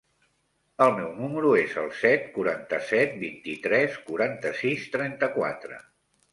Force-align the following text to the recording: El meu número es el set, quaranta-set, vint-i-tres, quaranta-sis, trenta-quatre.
El 0.85 0.93
meu 0.99 1.11
número 1.19 1.51
es 1.65 1.75
el 1.83 1.91
set, 1.99 2.25
quaranta-set, 2.39 3.15
vint-i-tres, 3.27 4.01
quaranta-sis, 4.11 4.91
trenta-quatre. 4.99 5.83